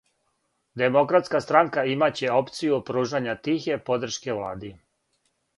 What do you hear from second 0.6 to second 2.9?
Демократска странка имаће опцију